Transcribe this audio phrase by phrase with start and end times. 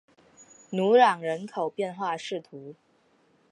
[0.71, 2.75] 努朗人口变化图示